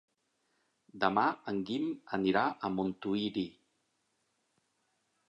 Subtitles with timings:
[1.03, 1.85] Demà en Guim
[2.19, 3.45] anirà a Montuïri.